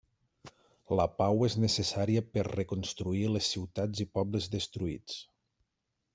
La 0.99 1.03
pau 1.19 1.45
és 1.47 1.57
necessària 1.63 2.23
per 2.37 2.47
reconstruir 2.47 3.23
les 3.35 3.51
ciutats 3.57 4.03
i 4.07 4.09
pobles 4.19 4.51
destruïts. 4.57 5.21